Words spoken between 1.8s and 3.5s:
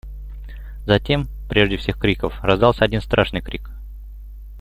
криков, раздался один страшный